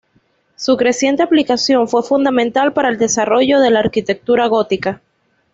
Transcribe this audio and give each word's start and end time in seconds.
Su 0.55 0.77
creciente 0.77 1.21
aplicación 1.21 1.87
fue 1.87 2.01
fundamental 2.01 2.73
para 2.73 2.89
el 2.89 2.97
desarrollo 2.97 3.59
de 3.59 3.69
la 3.69 3.81
arquitectura 3.81 4.47
gótica. 4.47 4.99